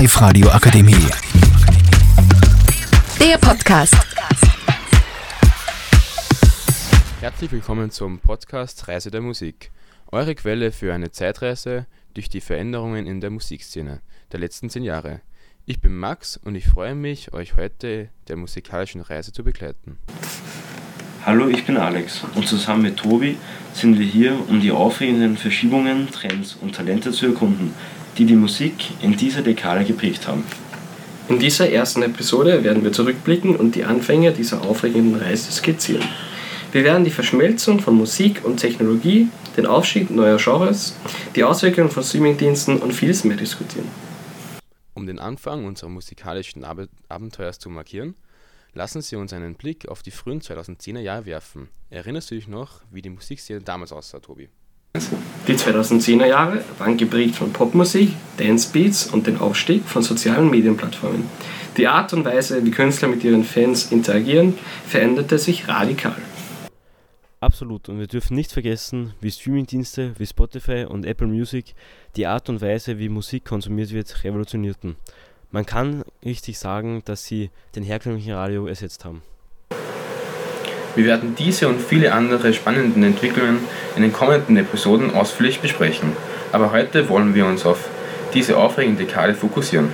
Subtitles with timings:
[0.00, 0.94] Live Radio Akademie.
[3.20, 3.94] Der Podcast.
[7.20, 9.70] Herzlich willkommen zum Podcast Reise der Musik.
[10.10, 11.84] Eure Quelle für eine Zeitreise
[12.14, 14.00] durch die Veränderungen in der Musikszene
[14.32, 15.20] der letzten zehn Jahre.
[15.66, 19.98] Ich bin Max und ich freue mich, euch heute der musikalischen Reise zu begleiten.
[21.26, 23.36] Hallo, ich bin Alex und zusammen mit Tobi
[23.74, 27.74] sind wir hier, um die aufregenden Verschiebungen, Trends und Talente zu erkunden,
[28.20, 30.44] die die Musik in dieser Dekade geprägt haben.
[31.30, 36.06] In dieser ersten Episode werden wir zurückblicken und die Anfänge dieser aufregenden Reise skizzieren.
[36.70, 40.94] Wir werden die Verschmelzung von Musik und Technologie, den Aufstieg neuer Genres,
[41.34, 43.88] die Auswirkungen von Streamingdiensten und vieles mehr diskutieren.
[44.92, 48.16] Um den Anfang unserer musikalischen Ab Abenteuers zu markieren,
[48.74, 51.70] lassen Sie uns einen Blick auf die frühen 2010er Jahre werfen.
[51.88, 54.50] Erinnerst du dich noch, wie die Musikszene damals aussah, Tobi?
[55.46, 61.24] Die 2010er Jahre waren geprägt von Popmusik, Dancebeats und den Aufstieg von sozialen Medienplattformen.
[61.76, 66.16] Die Art und Weise, wie Künstler mit ihren Fans interagieren, veränderte sich radikal.
[67.40, 71.74] Absolut, und wir dürfen nicht vergessen, wie Streamingdienste wie Spotify und Apple Music
[72.16, 74.96] die Art und Weise, wie Musik konsumiert wird, revolutionierten.
[75.50, 79.22] Man kann richtig sagen, dass sie den herkömmlichen Radio ersetzt haben.
[80.96, 83.58] Wir werden diese und viele andere spannende Entwicklungen
[83.96, 86.12] in den kommenden Episoden ausführlich besprechen.
[86.52, 87.88] Aber heute wollen wir uns auf
[88.34, 89.92] diese aufregende Dekade fokussieren.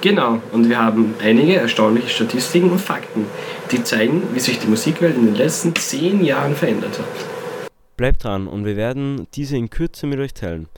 [0.00, 3.26] Genau, und wir haben einige erstaunliche Statistiken und Fakten,
[3.70, 7.68] die zeigen, wie sich die Musikwelt in den letzten zehn Jahren verändert hat.
[7.96, 10.68] Bleibt dran und wir werden diese in Kürze mit euch teilen.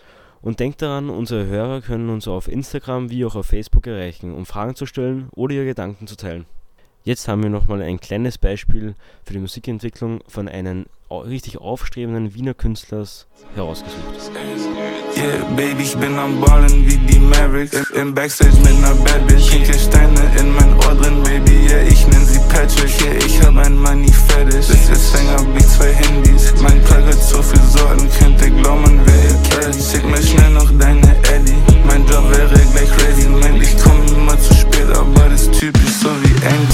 [0.42, 4.44] Und denkt daran, unsere Hörer können uns auf Instagram wie auch auf Facebook erreichen, um
[4.44, 6.44] Fragen zu stellen oder ihre Gedanken zu teilen.
[7.06, 12.54] Jetzt haben wir nochmal ein kleines Beispiel für die Musikentwicklung von einem richtig aufstrebenden Wiener
[12.54, 14.32] Künstlers herausgesucht.
[15.14, 17.90] Yeah, Baby, ich bin am Ballen wie die Mavericks.
[17.90, 19.50] Im Backstage mit ner Bad Bitch.
[19.50, 22.98] Pinke Steine in mein Ohr drin, Baby, yeah, ich nenn sie Patrick.
[23.02, 24.68] Yeah, ich hab ein Money Fetish.
[24.68, 26.54] Das ist Sänger wie zwei Handys.
[26.62, 29.76] Mein Plug hat so viel Sorten, könnte glauben, wer ihr kennt.
[29.76, 31.54] Schick mir schnell noch deine Eddie.
[31.86, 33.28] Mein Job wäre gleich crazy.
[33.28, 36.73] Meint, ich komm immer zu spät, aber das typisch so wie Angie.